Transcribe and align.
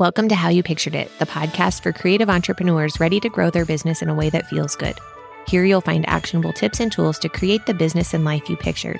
Welcome 0.00 0.30
to 0.30 0.34
How 0.34 0.48
You 0.48 0.62
Pictured 0.62 0.94
It, 0.94 1.10
the 1.18 1.26
podcast 1.26 1.82
for 1.82 1.92
creative 1.92 2.30
entrepreneurs 2.30 2.98
ready 2.98 3.20
to 3.20 3.28
grow 3.28 3.50
their 3.50 3.66
business 3.66 4.00
in 4.00 4.08
a 4.08 4.14
way 4.14 4.30
that 4.30 4.46
feels 4.46 4.74
good. 4.74 4.98
Here 5.46 5.62
you'll 5.62 5.82
find 5.82 6.08
actionable 6.08 6.54
tips 6.54 6.80
and 6.80 6.90
tools 6.90 7.18
to 7.18 7.28
create 7.28 7.66
the 7.66 7.74
business 7.74 8.14
and 8.14 8.24
life 8.24 8.48
you 8.48 8.56
pictured. 8.56 8.98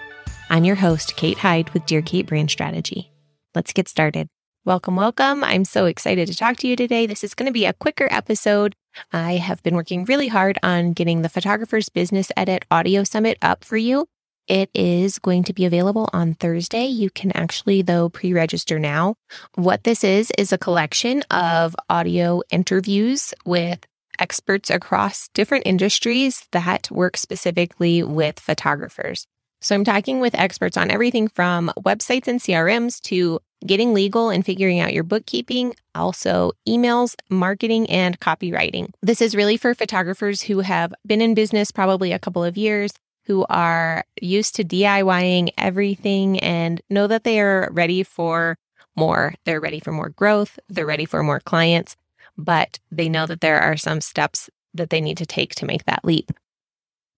I'm 0.50 0.64
your 0.64 0.76
host, 0.76 1.16
Kate 1.16 1.38
Hyde 1.38 1.70
with 1.70 1.86
Dear 1.86 2.02
Kate 2.02 2.26
Brand 2.26 2.50
Strategy. 2.50 3.10
Let's 3.54 3.72
get 3.72 3.88
started. 3.88 4.28
Welcome, 4.66 4.94
welcome. 4.94 5.42
I'm 5.42 5.64
so 5.64 5.86
excited 5.86 6.28
to 6.28 6.36
talk 6.36 6.58
to 6.58 6.68
you 6.68 6.76
today. 6.76 7.06
This 7.06 7.24
is 7.24 7.32
going 7.32 7.46
to 7.46 7.50
be 7.50 7.64
a 7.64 7.72
quicker 7.72 8.08
episode. 8.10 8.74
I 9.10 9.36
have 9.36 9.62
been 9.62 9.76
working 9.76 10.04
really 10.04 10.28
hard 10.28 10.58
on 10.62 10.92
getting 10.92 11.22
the 11.22 11.30
Photographer's 11.30 11.88
Business 11.88 12.30
Edit 12.36 12.66
Audio 12.70 13.04
Summit 13.04 13.38
up 13.40 13.64
for 13.64 13.78
you. 13.78 14.06
It 14.48 14.70
is 14.74 15.18
going 15.18 15.44
to 15.44 15.52
be 15.52 15.64
available 15.64 16.08
on 16.12 16.34
Thursday. 16.34 16.86
You 16.86 17.10
can 17.10 17.30
actually, 17.32 17.82
though, 17.82 18.08
pre 18.08 18.32
register 18.32 18.78
now. 18.78 19.14
What 19.54 19.84
this 19.84 20.02
is, 20.02 20.32
is 20.36 20.52
a 20.52 20.58
collection 20.58 21.22
of 21.30 21.76
audio 21.88 22.42
interviews 22.50 23.32
with 23.44 23.86
experts 24.18 24.70
across 24.70 25.28
different 25.34 25.66
industries 25.66 26.46
that 26.52 26.90
work 26.90 27.16
specifically 27.16 28.02
with 28.02 28.38
photographers. 28.38 29.26
So 29.62 29.74
I'm 29.74 29.84
talking 29.84 30.20
with 30.20 30.34
experts 30.34 30.76
on 30.76 30.90
everything 30.90 31.28
from 31.28 31.70
websites 31.78 32.28
and 32.28 32.40
CRMs 32.40 33.00
to 33.02 33.40
getting 33.66 33.92
legal 33.92 34.30
and 34.30 34.44
figuring 34.44 34.80
out 34.80 34.94
your 34.94 35.04
bookkeeping, 35.04 35.74
also 35.94 36.52
emails, 36.66 37.14
marketing, 37.28 37.88
and 37.90 38.18
copywriting. 38.20 38.90
This 39.02 39.20
is 39.20 39.36
really 39.36 39.58
for 39.58 39.74
photographers 39.74 40.42
who 40.42 40.60
have 40.60 40.94
been 41.06 41.20
in 41.20 41.34
business 41.34 41.70
probably 41.70 42.12
a 42.12 42.18
couple 42.18 42.42
of 42.42 42.56
years 42.56 42.90
who 43.24 43.44
are 43.48 44.04
used 44.20 44.54
to 44.56 44.64
DIYing 44.64 45.50
everything 45.58 46.38
and 46.40 46.80
know 46.90 47.06
that 47.06 47.24
they 47.24 47.40
are 47.40 47.68
ready 47.72 48.02
for 48.02 48.58
more. 48.96 49.34
They're 49.44 49.60
ready 49.60 49.80
for 49.80 49.92
more 49.92 50.10
growth, 50.10 50.58
they're 50.68 50.86
ready 50.86 51.04
for 51.04 51.22
more 51.22 51.40
clients, 51.40 51.96
but 52.36 52.78
they 52.90 53.08
know 53.08 53.26
that 53.26 53.40
there 53.40 53.60
are 53.60 53.76
some 53.76 54.00
steps 54.00 54.50
that 54.74 54.90
they 54.90 55.00
need 55.00 55.16
to 55.18 55.26
take 55.26 55.54
to 55.56 55.66
make 55.66 55.84
that 55.84 56.04
leap. 56.04 56.30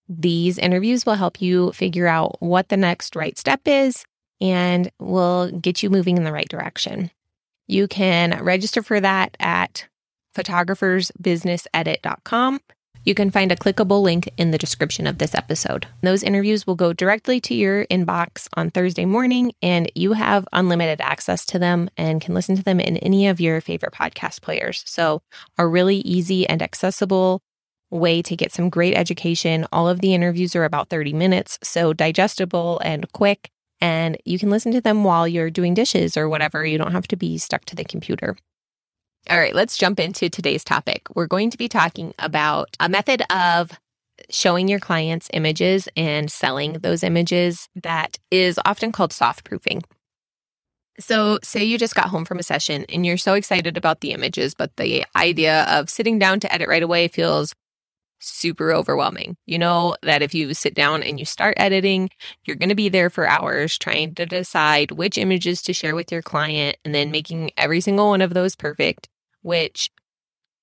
These 0.08 0.58
interviews 0.58 1.06
will 1.06 1.14
help 1.14 1.40
you 1.40 1.72
figure 1.72 2.06
out 2.06 2.36
what 2.40 2.68
the 2.68 2.76
next 2.76 3.16
right 3.16 3.38
step 3.38 3.62
is 3.66 4.04
and 4.40 4.90
will 4.98 5.50
get 5.50 5.82
you 5.82 5.90
moving 5.90 6.16
in 6.16 6.24
the 6.24 6.32
right 6.32 6.48
direction. 6.48 7.10
You 7.68 7.86
can 7.88 8.42
register 8.42 8.82
for 8.82 9.00
that 9.00 9.36
at 9.38 9.86
photographersbusinessedit.com 10.34 12.60
you 13.04 13.14
can 13.14 13.30
find 13.30 13.50
a 13.50 13.56
clickable 13.56 14.02
link 14.02 14.28
in 14.36 14.50
the 14.50 14.58
description 14.58 15.06
of 15.06 15.18
this 15.18 15.34
episode. 15.34 15.86
Those 16.02 16.22
interviews 16.22 16.66
will 16.66 16.74
go 16.74 16.92
directly 16.92 17.40
to 17.42 17.54
your 17.54 17.86
inbox 17.86 18.48
on 18.54 18.70
Thursday 18.70 19.04
morning, 19.04 19.52
and 19.62 19.90
you 19.94 20.12
have 20.12 20.46
unlimited 20.52 21.00
access 21.00 21.44
to 21.46 21.58
them 21.58 21.90
and 21.96 22.20
can 22.20 22.34
listen 22.34 22.56
to 22.56 22.62
them 22.62 22.80
in 22.80 22.96
any 22.98 23.28
of 23.28 23.40
your 23.40 23.60
favorite 23.60 23.92
podcast 23.92 24.42
players. 24.42 24.82
So, 24.86 25.22
a 25.58 25.66
really 25.66 25.98
easy 25.98 26.46
and 26.48 26.62
accessible 26.62 27.42
way 27.90 28.22
to 28.22 28.36
get 28.36 28.52
some 28.52 28.70
great 28.70 28.94
education. 28.94 29.66
All 29.72 29.88
of 29.88 30.00
the 30.00 30.14
interviews 30.14 30.56
are 30.56 30.64
about 30.64 30.88
30 30.88 31.12
minutes, 31.12 31.58
so 31.62 31.92
digestible 31.92 32.80
and 32.84 33.10
quick. 33.12 33.50
And 33.80 34.16
you 34.24 34.38
can 34.38 34.48
listen 34.48 34.72
to 34.72 34.80
them 34.80 35.04
while 35.04 35.26
you're 35.26 35.50
doing 35.50 35.74
dishes 35.74 36.16
or 36.16 36.28
whatever. 36.28 36.64
You 36.64 36.78
don't 36.78 36.92
have 36.92 37.08
to 37.08 37.16
be 37.16 37.36
stuck 37.36 37.64
to 37.66 37.76
the 37.76 37.84
computer. 37.84 38.36
All 39.30 39.38
right, 39.38 39.54
let's 39.54 39.78
jump 39.78 40.00
into 40.00 40.28
today's 40.28 40.64
topic. 40.64 41.02
We're 41.14 41.28
going 41.28 41.50
to 41.50 41.58
be 41.58 41.68
talking 41.68 42.12
about 42.18 42.76
a 42.80 42.88
method 42.88 43.22
of 43.30 43.70
showing 44.30 44.68
your 44.68 44.80
clients 44.80 45.28
images 45.32 45.88
and 45.96 46.30
selling 46.30 46.74
those 46.74 47.04
images 47.04 47.68
that 47.82 48.18
is 48.30 48.58
often 48.64 48.90
called 48.90 49.12
soft 49.12 49.44
proofing. 49.44 49.82
So, 50.98 51.38
say 51.42 51.64
you 51.64 51.78
just 51.78 51.94
got 51.94 52.06
home 52.06 52.24
from 52.24 52.38
a 52.38 52.42
session 52.42 52.84
and 52.88 53.06
you're 53.06 53.16
so 53.16 53.34
excited 53.34 53.76
about 53.76 54.00
the 54.00 54.10
images, 54.12 54.54
but 54.54 54.76
the 54.76 55.04
idea 55.16 55.64
of 55.64 55.88
sitting 55.88 56.18
down 56.18 56.40
to 56.40 56.52
edit 56.52 56.68
right 56.68 56.82
away 56.82 57.08
feels 57.08 57.54
super 58.20 58.72
overwhelming. 58.72 59.36
You 59.46 59.58
know 59.58 59.96
that 60.02 60.22
if 60.22 60.34
you 60.34 60.52
sit 60.54 60.74
down 60.74 61.02
and 61.02 61.18
you 61.18 61.24
start 61.24 61.54
editing, 61.56 62.10
you're 62.44 62.56
going 62.56 62.68
to 62.68 62.74
be 62.74 62.88
there 62.88 63.10
for 63.10 63.26
hours 63.26 63.78
trying 63.78 64.14
to 64.16 64.26
decide 64.26 64.92
which 64.92 65.18
images 65.18 65.62
to 65.62 65.72
share 65.72 65.94
with 65.94 66.12
your 66.12 66.22
client 66.22 66.76
and 66.84 66.94
then 66.94 67.10
making 67.10 67.50
every 67.56 67.80
single 67.80 68.08
one 68.08 68.20
of 68.20 68.34
those 68.34 68.54
perfect 68.54 69.08
which 69.42 69.90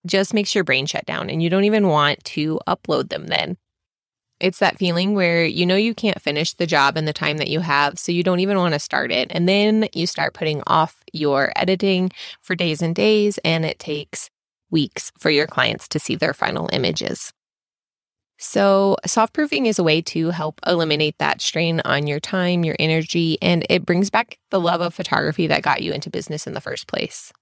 just 0.05 0.33
makes 0.33 0.55
your 0.55 0.63
brain 0.63 0.85
shut 0.85 1.05
down 1.05 1.29
and 1.29 1.43
you 1.43 1.49
don't 1.49 1.65
even 1.65 1.87
want 1.87 2.23
to 2.23 2.59
upload 2.67 3.09
them 3.09 3.27
then. 3.27 3.57
It's 4.39 4.59
that 4.59 4.77
feeling 4.77 5.15
where 5.15 5.43
you 5.43 5.65
know 5.65 5.75
you 5.75 5.93
can't 5.93 6.21
finish 6.21 6.53
the 6.53 6.65
job 6.65 6.95
in 6.95 7.03
the 7.03 7.13
time 7.13 7.37
that 7.37 7.49
you 7.49 7.59
have, 7.59 7.99
so 7.99 8.13
you 8.13 8.23
don't 8.23 8.39
even 8.39 8.57
want 8.57 8.73
to 8.73 8.79
start 8.79 9.11
it. 9.11 9.27
And 9.31 9.49
then 9.49 9.89
you 9.93 10.07
start 10.07 10.33
putting 10.33 10.63
off 10.65 11.03
your 11.11 11.51
editing 11.57 12.11
for 12.41 12.55
days 12.55 12.81
and 12.81 12.95
days, 12.95 13.37
and 13.43 13.65
it 13.65 13.79
takes 13.79 14.29
weeks 14.71 15.11
for 15.19 15.29
your 15.29 15.45
clients 15.45 15.89
to 15.89 15.99
see 15.99 16.15
their 16.15 16.33
final 16.33 16.69
images. 16.71 17.33
So, 18.37 18.95
soft 19.05 19.33
proofing 19.33 19.65
is 19.65 19.77
a 19.77 19.83
way 19.83 20.01
to 20.03 20.29
help 20.29 20.61
eliminate 20.65 21.17
that 21.17 21.41
strain 21.41 21.81
on 21.83 22.07
your 22.07 22.21
time, 22.21 22.63
your 22.63 22.77
energy, 22.79 23.37
and 23.41 23.65
it 23.69 23.85
brings 23.85 24.09
back 24.09 24.39
the 24.49 24.61
love 24.61 24.79
of 24.79 24.93
photography 24.93 25.47
that 25.47 25.63
got 25.63 25.83
you 25.83 25.91
into 25.91 26.09
business 26.09 26.47
in 26.47 26.53
the 26.53 26.61
first 26.61 26.87
place. 26.87 27.33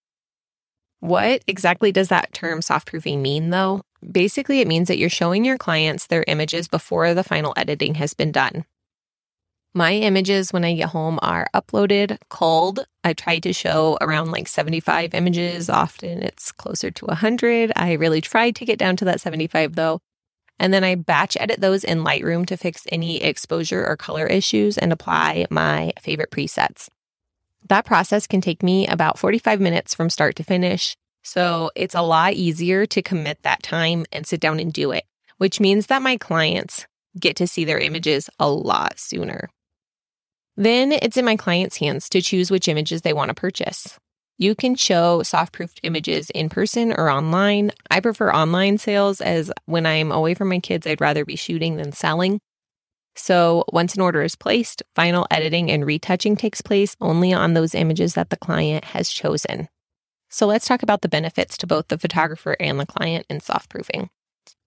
What 0.99 1.43
exactly 1.47 1.91
does 1.91 2.07
that 2.07 2.33
term 2.33 2.61
soft 2.61 2.87
proofing 2.87 3.21
mean, 3.21 3.51
though? 3.51 3.81
Basically, 4.11 4.61
it 4.61 4.67
means 4.67 4.87
that 4.87 4.97
you're 4.97 5.09
showing 5.09 5.45
your 5.45 5.57
clients 5.57 6.07
their 6.07 6.23
images 6.27 6.67
before 6.67 7.13
the 7.13 7.23
final 7.23 7.53
editing 7.55 7.95
has 7.95 8.13
been 8.13 8.31
done. 8.31 8.65
My 9.73 9.93
images 9.93 10.51
when 10.51 10.65
I 10.65 10.73
get 10.73 10.89
home 10.89 11.19
are 11.21 11.47
uploaded, 11.53 12.17
culled. 12.29 12.79
I 13.03 13.13
try 13.13 13.37
to 13.39 13.53
show 13.53 13.97
around 14.01 14.31
like 14.31 14.47
75 14.47 15.13
images. 15.13 15.69
Often 15.69 16.23
it's 16.23 16.51
closer 16.51 16.89
to 16.89 17.05
100. 17.05 17.73
I 17.75 17.93
really 17.93 18.21
try 18.21 18.49
to 18.49 18.65
get 18.65 18.79
down 18.79 18.95
to 18.97 19.05
that 19.05 19.21
75 19.21 19.75
though. 19.75 19.99
And 20.59 20.73
then 20.73 20.83
I 20.83 20.95
batch 20.95 21.37
edit 21.39 21.61
those 21.61 21.83
in 21.83 22.03
Lightroom 22.03 22.47
to 22.47 22.57
fix 22.57 22.87
any 22.91 23.21
exposure 23.21 23.85
or 23.85 23.95
color 23.95 24.25
issues 24.25 24.79
and 24.79 24.91
apply 24.91 25.45
my 25.51 25.93
favorite 26.01 26.31
presets. 26.31 26.89
That 27.69 27.85
process 27.85 28.27
can 28.27 28.41
take 28.41 28.63
me 28.63 28.87
about 28.87 29.19
45 29.19 29.59
minutes 29.59 29.93
from 29.93 30.09
start 30.09 30.35
to 30.37 30.43
finish. 30.43 30.95
So 31.23 31.71
it's 31.75 31.95
a 31.95 32.01
lot 32.01 32.33
easier 32.33 32.85
to 32.85 33.01
commit 33.01 33.43
that 33.43 33.61
time 33.61 34.05
and 34.13 34.25
sit 34.25 34.39
down 34.39 34.59
and 34.59 34.71
do 34.71 34.91
it, 34.91 35.03
which 35.37 35.59
means 35.59 35.87
that 35.87 36.01
my 36.01 36.15
clients 36.17 36.85
get 37.19 37.35
to 37.37 37.47
see 37.47 37.65
their 37.65 37.79
images 37.79 38.29
a 38.39 38.49
lot 38.49 38.97
sooner. 38.97 39.49
Then 40.55 40.91
it's 40.93 41.17
in 41.17 41.25
my 41.25 41.35
clients' 41.35 41.77
hands 41.77 42.07
to 42.09 42.21
choose 42.21 42.49
which 42.49 42.67
images 42.67 43.01
they 43.01 43.13
want 43.13 43.29
to 43.29 43.35
purchase. 43.35 43.99
You 44.37 44.55
can 44.55 44.75
show 44.75 45.23
soft 45.23 45.51
proofed 45.51 45.79
images 45.83 46.29
in 46.29 46.47
person 46.47 46.93
or 46.93 47.09
online. 47.09 47.71
I 47.91 47.99
prefer 47.99 48.31
online 48.31 48.77
sales 48.77 49.19
as 49.19 49.51
when 49.65 49.85
I'm 49.85 50.11
away 50.11 50.35
from 50.35 50.49
my 50.49 50.59
kids, 50.59 50.87
I'd 50.87 51.01
rather 51.01 51.25
be 51.25 51.35
shooting 51.35 51.75
than 51.75 51.91
selling. 51.91 52.39
So 53.17 53.65
once 53.73 53.95
an 53.95 54.01
order 54.01 54.21
is 54.21 54.35
placed, 54.35 54.83
final 54.95 55.25
editing 55.31 55.71
and 55.71 55.85
retouching 55.85 56.35
takes 56.35 56.61
place 56.61 56.95
only 57.01 57.33
on 57.33 57.53
those 57.53 57.73
images 57.73 58.13
that 58.13 58.29
the 58.29 58.37
client 58.37 58.85
has 58.85 59.09
chosen. 59.09 59.67
So 60.29 60.45
let's 60.45 60.67
talk 60.67 60.83
about 60.83 61.01
the 61.01 61.09
benefits 61.09 61.57
to 61.57 61.67
both 61.67 61.87
the 61.87 61.97
photographer 61.97 62.55
and 62.59 62.79
the 62.79 62.85
client 62.85 63.25
in 63.29 63.39
soft 63.39 63.69
proofing. 63.69 64.09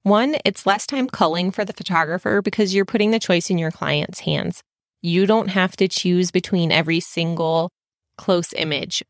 One, 0.02 0.36
it's 0.44 0.66
less 0.66 0.86
time 0.86 1.08
culling 1.08 1.52
for 1.52 1.64
the 1.64 1.72
photographer 1.72 2.42
because 2.42 2.74
you're 2.74 2.84
putting 2.84 3.12
the 3.12 3.18
choice 3.18 3.50
in 3.50 3.58
your 3.58 3.70
client's 3.70 4.20
hands. 4.20 4.62
You 5.00 5.26
don't 5.26 5.48
have 5.48 5.76
to 5.76 5.88
choose 5.88 6.30
between 6.30 6.72
every 6.72 7.00
single 7.00 7.70
close 8.16 8.52
image. 8.54 9.04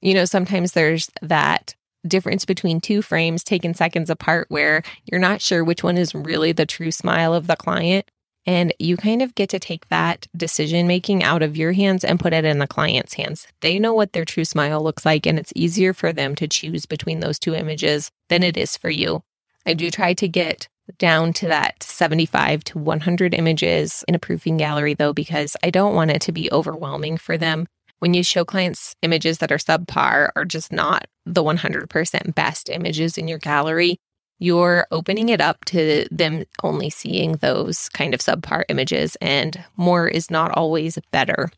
You 0.00 0.14
know, 0.14 0.24
sometimes 0.24 0.72
there's 0.72 1.10
that 1.22 1.74
difference 2.06 2.44
between 2.44 2.80
two 2.80 3.02
frames 3.02 3.42
taken 3.42 3.74
seconds 3.74 4.10
apart 4.10 4.46
where 4.48 4.82
you're 5.10 5.20
not 5.20 5.40
sure 5.40 5.64
which 5.64 5.82
one 5.82 5.98
is 5.98 6.14
really 6.14 6.52
the 6.52 6.66
true 6.66 6.90
smile 6.90 7.34
of 7.34 7.46
the 7.46 7.56
client. 7.56 8.08
And 8.46 8.72
you 8.78 8.96
kind 8.96 9.22
of 9.22 9.34
get 9.34 9.50
to 9.50 9.58
take 9.58 9.88
that 9.88 10.26
decision 10.36 10.86
making 10.86 11.22
out 11.22 11.42
of 11.42 11.56
your 11.56 11.72
hands 11.72 12.04
and 12.04 12.18
put 12.18 12.32
it 12.32 12.44
in 12.44 12.58
the 12.58 12.66
client's 12.66 13.14
hands. 13.14 13.46
They 13.60 13.78
know 13.78 13.92
what 13.92 14.12
their 14.12 14.24
true 14.24 14.44
smile 14.44 14.82
looks 14.82 15.04
like, 15.04 15.26
and 15.26 15.38
it's 15.38 15.52
easier 15.54 15.92
for 15.92 16.12
them 16.12 16.34
to 16.36 16.48
choose 16.48 16.86
between 16.86 17.20
those 17.20 17.38
two 17.38 17.54
images 17.54 18.10
than 18.28 18.42
it 18.42 18.56
is 18.56 18.76
for 18.76 18.90
you. 18.90 19.22
I 19.66 19.74
do 19.74 19.90
try 19.90 20.14
to 20.14 20.28
get 20.28 20.68
down 20.98 21.32
to 21.34 21.46
that 21.48 21.82
75 21.82 22.64
to 22.64 22.78
100 22.78 23.34
images 23.34 24.04
in 24.08 24.14
a 24.14 24.18
proofing 24.18 24.56
gallery, 24.56 24.94
though, 24.94 25.12
because 25.12 25.56
I 25.62 25.70
don't 25.70 25.94
want 25.94 26.10
it 26.10 26.22
to 26.22 26.32
be 26.32 26.50
overwhelming 26.50 27.18
for 27.18 27.36
them. 27.36 27.66
When 28.00 28.14
you 28.14 28.22
show 28.22 28.44
clients 28.44 28.96
images 29.02 29.38
that 29.38 29.52
are 29.52 29.58
subpar 29.58 30.30
or 30.34 30.44
just 30.46 30.72
not 30.72 31.06
the 31.26 31.44
100% 31.44 32.34
best 32.34 32.70
images 32.70 33.18
in 33.18 33.28
your 33.28 33.38
gallery, 33.38 33.98
you're 34.40 34.86
opening 34.90 35.28
it 35.28 35.40
up 35.40 35.64
to 35.66 36.08
them 36.10 36.44
only 36.64 36.90
seeing 36.90 37.34
those 37.34 37.88
kind 37.90 38.14
of 38.14 38.20
subpar 38.20 38.64
images, 38.68 39.16
and 39.20 39.62
more 39.76 40.08
is 40.08 40.30
not 40.30 40.50
always 40.52 40.98
better. 41.12 41.50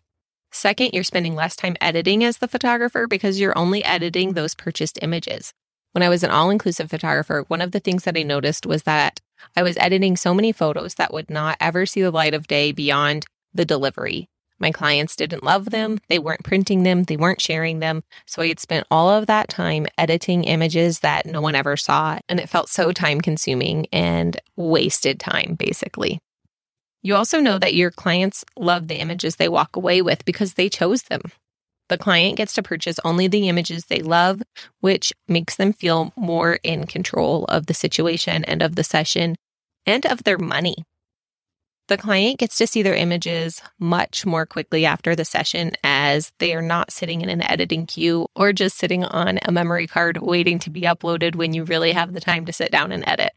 Second, 0.50 0.90
you're 0.92 1.04
spending 1.04 1.34
less 1.34 1.56
time 1.56 1.76
editing 1.80 2.22
as 2.22 2.38
the 2.38 2.48
photographer 2.48 3.06
because 3.06 3.40
you're 3.40 3.56
only 3.56 3.82
editing 3.84 4.34
those 4.34 4.54
purchased 4.54 4.98
images. 5.00 5.54
When 5.92 6.02
I 6.02 6.08
was 6.08 6.22
an 6.22 6.30
all 6.30 6.50
inclusive 6.50 6.90
photographer, 6.90 7.44
one 7.48 7.60
of 7.60 7.70
the 7.70 7.80
things 7.80 8.04
that 8.04 8.18
I 8.18 8.22
noticed 8.22 8.66
was 8.66 8.82
that 8.82 9.20
I 9.56 9.62
was 9.62 9.76
editing 9.78 10.16
so 10.16 10.34
many 10.34 10.52
photos 10.52 10.94
that 10.94 11.12
would 11.12 11.30
not 11.30 11.56
ever 11.60 11.86
see 11.86 12.02
the 12.02 12.10
light 12.10 12.34
of 12.34 12.48
day 12.48 12.72
beyond 12.72 13.26
the 13.54 13.64
delivery. 13.64 14.28
My 14.62 14.70
clients 14.70 15.16
didn't 15.16 15.42
love 15.42 15.70
them. 15.70 15.98
They 16.08 16.20
weren't 16.20 16.44
printing 16.44 16.84
them. 16.84 17.02
They 17.02 17.16
weren't 17.16 17.40
sharing 17.40 17.80
them. 17.80 18.04
So 18.26 18.40
I 18.40 18.46
had 18.46 18.60
spent 18.60 18.86
all 18.92 19.10
of 19.10 19.26
that 19.26 19.48
time 19.48 19.88
editing 19.98 20.44
images 20.44 21.00
that 21.00 21.26
no 21.26 21.40
one 21.40 21.56
ever 21.56 21.76
saw. 21.76 22.20
And 22.28 22.38
it 22.38 22.48
felt 22.48 22.68
so 22.68 22.92
time 22.92 23.20
consuming 23.20 23.86
and 23.92 24.40
wasted 24.54 25.18
time, 25.18 25.56
basically. 25.58 26.20
You 27.02 27.16
also 27.16 27.40
know 27.40 27.58
that 27.58 27.74
your 27.74 27.90
clients 27.90 28.44
love 28.56 28.86
the 28.86 29.00
images 29.00 29.34
they 29.34 29.48
walk 29.48 29.74
away 29.74 30.00
with 30.00 30.24
because 30.24 30.54
they 30.54 30.68
chose 30.68 31.02
them. 31.02 31.22
The 31.88 31.98
client 31.98 32.36
gets 32.36 32.54
to 32.54 32.62
purchase 32.62 33.00
only 33.04 33.26
the 33.26 33.48
images 33.48 33.86
they 33.86 34.00
love, 34.00 34.42
which 34.80 35.12
makes 35.26 35.56
them 35.56 35.72
feel 35.72 36.12
more 36.14 36.60
in 36.62 36.86
control 36.86 37.44
of 37.46 37.66
the 37.66 37.74
situation 37.74 38.44
and 38.44 38.62
of 38.62 38.76
the 38.76 38.84
session 38.84 39.34
and 39.84 40.06
of 40.06 40.22
their 40.22 40.38
money. 40.38 40.76
The 41.88 41.98
client 41.98 42.38
gets 42.38 42.56
to 42.58 42.66
see 42.66 42.82
their 42.82 42.94
images 42.94 43.60
much 43.78 44.24
more 44.24 44.46
quickly 44.46 44.86
after 44.86 45.16
the 45.16 45.24
session 45.24 45.72
as 45.82 46.32
they 46.38 46.54
are 46.54 46.62
not 46.62 46.92
sitting 46.92 47.22
in 47.22 47.28
an 47.28 47.42
editing 47.42 47.86
queue 47.86 48.26
or 48.36 48.52
just 48.52 48.78
sitting 48.78 49.04
on 49.04 49.40
a 49.42 49.52
memory 49.52 49.88
card 49.88 50.18
waiting 50.18 50.58
to 50.60 50.70
be 50.70 50.82
uploaded 50.82 51.34
when 51.34 51.52
you 51.52 51.64
really 51.64 51.92
have 51.92 52.12
the 52.12 52.20
time 52.20 52.46
to 52.46 52.52
sit 52.52 52.70
down 52.70 52.92
and 52.92 53.06
edit. 53.06 53.32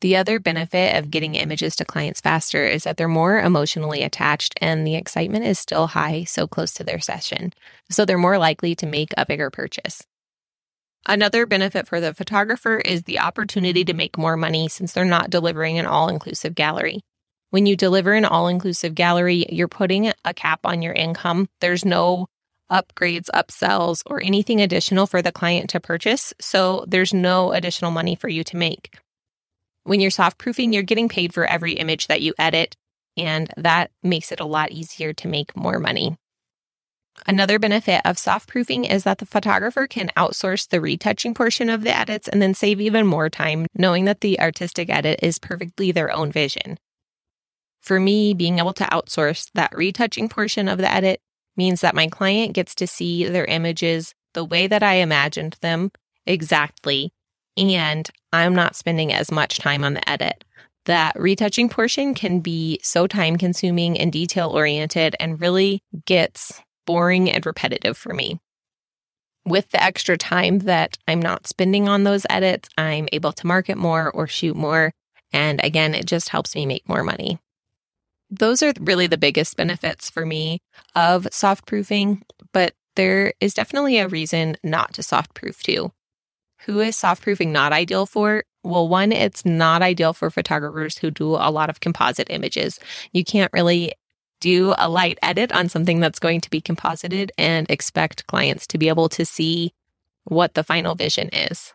The 0.00 0.16
other 0.16 0.38
benefit 0.38 0.96
of 0.96 1.10
getting 1.10 1.36
images 1.36 1.74
to 1.76 1.84
clients 1.84 2.20
faster 2.20 2.66
is 2.66 2.84
that 2.84 2.96
they're 2.96 3.08
more 3.08 3.38
emotionally 3.38 4.02
attached 4.02 4.54
and 4.60 4.86
the 4.86 4.96
excitement 4.96 5.46
is 5.46 5.58
still 5.58 5.86
high 5.86 6.24
so 6.24 6.46
close 6.46 6.72
to 6.74 6.84
their 6.84 7.00
session. 7.00 7.52
So 7.88 8.04
they're 8.04 8.18
more 8.18 8.36
likely 8.36 8.74
to 8.74 8.86
make 8.86 9.14
a 9.16 9.24
bigger 9.24 9.48
purchase. 9.48 10.04
Another 11.08 11.46
benefit 11.46 11.86
for 11.86 12.00
the 12.00 12.12
photographer 12.12 12.78
is 12.78 13.04
the 13.04 13.20
opportunity 13.20 13.84
to 13.84 13.94
make 13.94 14.18
more 14.18 14.36
money 14.36 14.68
since 14.68 14.92
they're 14.92 15.04
not 15.04 15.30
delivering 15.30 15.78
an 15.78 15.86
all 15.86 16.08
inclusive 16.08 16.54
gallery. 16.54 17.00
When 17.50 17.66
you 17.66 17.76
deliver 17.76 18.12
an 18.12 18.24
all 18.24 18.48
inclusive 18.48 18.94
gallery, 18.94 19.46
you're 19.48 19.68
putting 19.68 20.12
a 20.24 20.34
cap 20.34 20.60
on 20.64 20.82
your 20.82 20.92
income. 20.92 21.48
There's 21.60 21.84
no 21.84 22.26
upgrades, 22.70 23.30
upsells, 23.32 24.02
or 24.06 24.20
anything 24.22 24.60
additional 24.60 25.06
for 25.06 25.22
the 25.22 25.32
client 25.32 25.70
to 25.70 25.80
purchase. 25.80 26.34
So 26.40 26.84
there's 26.88 27.14
no 27.14 27.52
additional 27.52 27.92
money 27.92 28.16
for 28.16 28.28
you 28.28 28.42
to 28.44 28.56
make. 28.56 28.98
When 29.84 30.00
you're 30.00 30.10
soft 30.10 30.38
proofing, 30.38 30.72
you're 30.72 30.82
getting 30.82 31.08
paid 31.08 31.32
for 31.32 31.46
every 31.46 31.74
image 31.74 32.08
that 32.08 32.20
you 32.20 32.34
edit, 32.38 32.74
and 33.16 33.48
that 33.56 33.92
makes 34.02 34.32
it 34.32 34.40
a 34.40 34.44
lot 34.44 34.72
easier 34.72 35.12
to 35.12 35.28
make 35.28 35.56
more 35.56 35.78
money. 35.78 36.16
Another 37.26 37.58
benefit 37.58 38.02
of 38.04 38.18
soft 38.18 38.48
proofing 38.48 38.84
is 38.84 39.04
that 39.04 39.18
the 39.18 39.26
photographer 39.26 39.86
can 39.86 40.10
outsource 40.16 40.68
the 40.68 40.80
retouching 40.80 41.34
portion 41.34 41.70
of 41.70 41.82
the 41.82 41.96
edits 41.96 42.28
and 42.28 42.42
then 42.42 42.52
save 42.52 42.80
even 42.80 43.06
more 43.06 43.30
time, 43.30 43.66
knowing 43.74 44.04
that 44.04 44.20
the 44.20 44.40
artistic 44.40 44.90
edit 44.90 45.20
is 45.22 45.38
perfectly 45.38 45.92
their 45.92 46.12
own 46.12 46.32
vision. 46.32 46.78
For 47.86 48.00
me, 48.00 48.34
being 48.34 48.58
able 48.58 48.72
to 48.74 48.84
outsource 48.84 49.48
that 49.54 49.70
retouching 49.72 50.28
portion 50.28 50.66
of 50.68 50.78
the 50.78 50.92
edit 50.92 51.20
means 51.56 51.82
that 51.82 51.94
my 51.94 52.08
client 52.08 52.52
gets 52.52 52.74
to 52.74 52.86
see 52.88 53.28
their 53.28 53.44
images 53.44 54.12
the 54.34 54.44
way 54.44 54.66
that 54.66 54.82
I 54.82 54.94
imagined 54.94 55.56
them 55.60 55.92
exactly, 56.26 57.12
and 57.56 58.10
I'm 58.32 58.56
not 58.56 58.74
spending 58.74 59.12
as 59.12 59.30
much 59.30 59.60
time 59.60 59.84
on 59.84 59.94
the 59.94 60.10
edit. 60.10 60.44
That 60.86 61.14
retouching 61.18 61.68
portion 61.68 62.14
can 62.14 62.40
be 62.40 62.80
so 62.82 63.06
time 63.06 63.36
consuming 63.36 63.96
and 64.00 64.10
detail 64.10 64.50
oriented 64.50 65.14
and 65.20 65.40
really 65.40 65.80
gets 66.06 66.60
boring 66.86 67.30
and 67.30 67.46
repetitive 67.46 67.96
for 67.96 68.12
me. 68.12 68.40
With 69.44 69.70
the 69.70 69.80
extra 69.80 70.18
time 70.18 70.58
that 70.60 70.98
I'm 71.06 71.22
not 71.22 71.46
spending 71.46 71.88
on 71.88 72.02
those 72.02 72.26
edits, 72.28 72.68
I'm 72.76 73.08
able 73.12 73.32
to 73.32 73.46
market 73.46 73.78
more 73.78 74.10
or 74.10 74.26
shoot 74.26 74.56
more. 74.56 74.90
And 75.32 75.64
again, 75.64 75.94
it 75.94 76.06
just 76.06 76.30
helps 76.30 76.56
me 76.56 76.66
make 76.66 76.88
more 76.88 77.04
money. 77.04 77.38
Those 78.30 78.62
are 78.62 78.72
really 78.80 79.06
the 79.06 79.18
biggest 79.18 79.56
benefits 79.56 80.10
for 80.10 80.26
me 80.26 80.60
of 80.94 81.28
soft 81.30 81.66
proofing, 81.66 82.22
but 82.52 82.74
there 82.96 83.32
is 83.40 83.54
definitely 83.54 83.98
a 83.98 84.08
reason 84.08 84.56
not 84.64 84.94
to 84.94 85.02
soft 85.02 85.34
proof 85.34 85.62
too. 85.62 85.92
Who 86.64 86.80
is 86.80 86.96
soft 86.96 87.22
proofing 87.22 87.52
not 87.52 87.72
ideal 87.72 88.06
for? 88.06 88.44
Well, 88.64 88.88
one, 88.88 89.12
it's 89.12 89.44
not 89.44 89.82
ideal 89.82 90.12
for 90.12 90.30
photographers 90.30 90.98
who 90.98 91.10
do 91.10 91.36
a 91.36 91.52
lot 91.52 91.70
of 91.70 91.80
composite 91.80 92.26
images. 92.30 92.80
You 93.12 93.24
can't 93.24 93.52
really 93.52 93.92
do 94.40 94.74
a 94.76 94.88
light 94.88 95.18
edit 95.22 95.52
on 95.52 95.68
something 95.68 96.00
that's 96.00 96.18
going 96.18 96.40
to 96.40 96.50
be 96.50 96.60
composited 96.60 97.30
and 97.38 97.70
expect 97.70 98.26
clients 98.26 98.66
to 98.68 98.78
be 98.78 98.88
able 98.88 99.08
to 99.10 99.24
see 99.24 99.72
what 100.24 100.54
the 100.54 100.64
final 100.64 100.94
vision 100.94 101.28
is. 101.28 101.72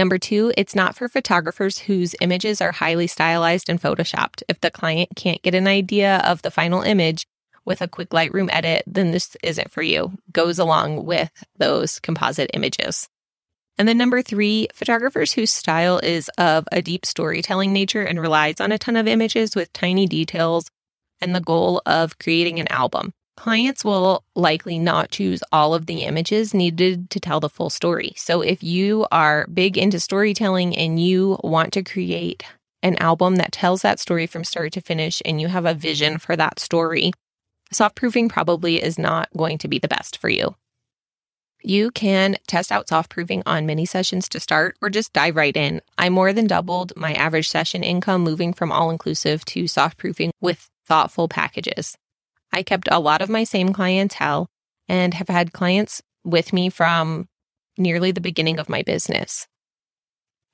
Number 0.00 0.16
two, 0.16 0.50
it's 0.56 0.74
not 0.74 0.96
for 0.96 1.10
photographers 1.10 1.80
whose 1.80 2.14
images 2.22 2.62
are 2.62 2.72
highly 2.72 3.06
stylized 3.06 3.68
and 3.68 3.78
photoshopped. 3.78 4.42
If 4.48 4.58
the 4.62 4.70
client 4.70 5.10
can't 5.14 5.42
get 5.42 5.54
an 5.54 5.66
idea 5.66 6.22
of 6.24 6.40
the 6.40 6.50
final 6.50 6.80
image 6.80 7.26
with 7.66 7.82
a 7.82 7.86
quick 7.86 8.08
Lightroom 8.08 8.48
edit, 8.50 8.82
then 8.86 9.10
this 9.10 9.36
isn't 9.42 9.70
for 9.70 9.82
you. 9.82 10.12
Goes 10.32 10.58
along 10.58 11.04
with 11.04 11.30
those 11.58 11.98
composite 11.98 12.50
images. 12.54 13.10
And 13.76 13.86
then 13.86 13.98
number 13.98 14.22
three, 14.22 14.68
photographers 14.72 15.34
whose 15.34 15.52
style 15.52 15.98
is 15.98 16.30
of 16.38 16.66
a 16.72 16.80
deep 16.80 17.04
storytelling 17.04 17.74
nature 17.74 18.02
and 18.02 18.18
relies 18.18 18.58
on 18.58 18.72
a 18.72 18.78
ton 18.78 18.96
of 18.96 19.06
images 19.06 19.54
with 19.54 19.70
tiny 19.74 20.06
details 20.06 20.70
and 21.20 21.36
the 21.36 21.42
goal 21.42 21.82
of 21.84 22.18
creating 22.18 22.58
an 22.58 22.68
album. 22.72 23.12
Clients 23.40 23.86
will 23.86 24.22
likely 24.36 24.78
not 24.78 25.10
choose 25.10 25.42
all 25.50 25.72
of 25.72 25.86
the 25.86 26.02
images 26.02 26.52
needed 26.52 27.08
to 27.08 27.18
tell 27.18 27.40
the 27.40 27.48
full 27.48 27.70
story. 27.70 28.12
So, 28.14 28.42
if 28.42 28.62
you 28.62 29.06
are 29.10 29.46
big 29.46 29.78
into 29.78 29.98
storytelling 29.98 30.76
and 30.76 31.02
you 31.02 31.38
want 31.42 31.72
to 31.72 31.82
create 31.82 32.44
an 32.82 32.96
album 32.96 33.36
that 33.36 33.50
tells 33.50 33.80
that 33.80 33.98
story 33.98 34.26
from 34.26 34.44
start 34.44 34.74
to 34.74 34.82
finish 34.82 35.22
and 35.24 35.40
you 35.40 35.48
have 35.48 35.64
a 35.64 35.72
vision 35.72 36.18
for 36.18 36.36
that 36.36 36.58
story, 36.58 37.12
soft 37.72 37.96
proofing 37.96 38.28
probably 38.28 38.82
is 38.82 38.98
not 38.98 39.30
going 39.34 39.56
to 39.56 39.68
be 39.68 39.78
the 39.78 39.88
best 39.88 40.18
for 40.18 40.28
you. 40.28 40.54
You 41.62 41.92
can 41.92 42.36
test 42.46 42.70
out 42.70 42.90
soft 42.90 43.08
proofing 43.08 43.42
on 43.46 43.64
mini 43.64 43.86
sessions 43.86 44.28
to 44.28 44.38
start 44.38 44.76
or 44.82 44.90
just 44.90 45.14
dive 45.14 45.36
right 45.36 45.56
in. 45.56 45.80
I 45.96 46.10
more 46.10 46.34
than 46.34 46.46
doubled 46.46 46.92
my 46.94 47.14
average 47.14 47.48
session 47.48 47.84
income 47.84 48.20
moving 48.20 48.52
from 48.52 48.70
all 48.70 48.90
inclusive 48.90 49.46
to 49.46 49.66
soft 49.66 49.96
proofing 49.96 50.30
with 50.42 50.68
thoughtful 50.84 51.26
packages. 51.26 51.96
I 52.52 52.62
kept 52.62 52.88
a 52.90 53.00
lot 53.00 53.22
of 53.22 53.28
my 53.28 53.44
same 53.44 53.72
clientele 53.72 54.48
and 54.88 55.14
have 55.14 55.28
had 55.28 55.52
clients 55.52 56.02
with 56.24 56.52
me 56.52 56.68
from 56.68 57.28
nearly 57.78 58.12
the 58.12 58.20
beginning 58.20 58.58
of 58.58 58.68
my 58.68 58.82
business. 58.82 59.46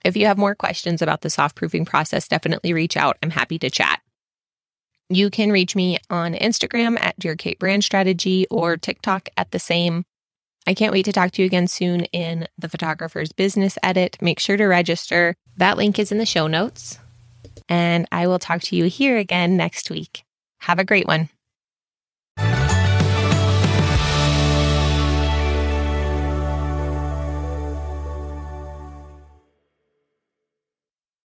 If 0.05 0.17
you 0.17 0.27
have 0.27 0.39
more 0.39 0.55
questions 0.55 1.03
about 1.03 1.23
the 1.23 1.31
soft 1.31 1.57
proofing 1.57 1.85
process, 1.85 2.29
definitely 2.29 2.73
reach 2.73 2.97
out. 2.97 3.17
I'm 3.23 3.31
happy 3.31 3.59
to 3.59 3.71
chat. 3.71 4.01
You 5.09 5.31
can 5.31 5.51
reach 5.51 5.75
me 5.75 5.99
on 6.11 6.35
Instagram 6.35 7.01
at 7.01 7.19
Dear 7.19 7.37
Kate 7.37 7.59
Brand 7.59 7.85
Strategy 7.85 8.47
or 8.51 8.77
TikTok 8.77 9.29
at 9.37 9.51
the 9.51 9.59
same 9.59 10.05
I 10.67 10.75
can't 10.75 10.93
wait 10.93 11.05
to 11.05 11.13
talk 11.13 11.31
to 11.33 11.43
you 11.43 11.47
again 11.47 11.69
soon 11.69 12.03
in 12.07 12.49
the 12.59 12.69
Photographer's 12.69 13.31
Business 13.31 13.79
Edit. 13.85 14.19
Make 14.21 14.41
sure 14.41 14.57
to 14.57 14.67
register. 14.67 15.37
That 15.57 15.77
link 15.77 15.99
is 15.99 16.11
in 16.11 16.19
the 16.19 16.27
show 16.27 16.49
notes. 16.49 16.99
And 17.69 18.09
I 18.11 18.27
will 18.27 18.41
talk 18.41 18.63
to 18.63 18.77
you 18.77 18.87
here 18.87 19.17
again 19.17 19.57
next 19.57 19.91
week. 19.91 20.25
Have 20.59 20.81
a 20.81 20.85
great 20.85 21.07
one. 21.07 21.29